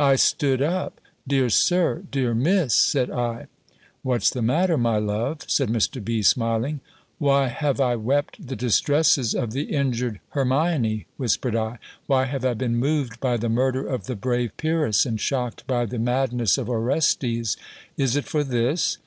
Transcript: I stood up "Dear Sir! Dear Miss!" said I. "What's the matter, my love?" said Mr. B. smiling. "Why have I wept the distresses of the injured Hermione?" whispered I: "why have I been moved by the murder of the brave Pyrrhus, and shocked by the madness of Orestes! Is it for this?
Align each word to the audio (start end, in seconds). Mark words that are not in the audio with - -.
I 0.00 0.16
stood 0.16 0.60
up 0.60 1.00
"Dear 1.28 1.48
Sir! 1.48 2.02
Dear 2.10 2.34
Miss!" 2.34 2.74
said 2.74 3.08
I. 3.08 3.46
"What's 4.02 4.28
the 4.28 4.42
matter, 4.42 4.76
my 4.76 4.98
love?" 4.98 5.42
said 5.46 5.68
Mr. 5.68 6.04
B. 6.04 6.22
smiling. 6.24 6.80
"Why 7.18 7.46
have 7.46 7.80
I 7.80 7.94
wept 7.94 8.48
the 8.48 8.56
distresses 8.56 9.32
of 9.32 9.52
the 9.52 9.70
injured 9.72 10.18
Hermione?" 10.30 11.06
whispered 11.18 11.54
I: 11.54 11.78
"why 12.08 12.24
have 12.24 12.44
I 12.44 12.54
been 12.54 12.78
moved 12.78 13.20
by 13.20 13.36
the 13.36 13.48
murder 13.48 13.86
of 13.86 14.06
the 14.06 14.16
brave 14.16 14.56
Pyrrhus, 14.56 15.06
and 15.06 15.20
shocked 15.20 15.64
by 15.68 15.86
the 15.86 16.00
madness 16.00 16.58
of 16.58 16.68
Orestes! 16.68 17.56
Is 17.96 18.16
it 18.16 18.24
for 18.24 18.42
this? 18.42 18.98